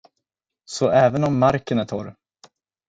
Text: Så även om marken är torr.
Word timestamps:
Så 0.65 0.89
även 0.89 1.23
om 1.23 1.39
marken 1.39 1.79
är 1.79 1.85
torr. 1.85 2.15